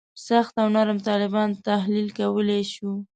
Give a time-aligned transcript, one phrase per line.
[0.27, 2.91] سخت او نرم طالبان تحلیل کولای شو.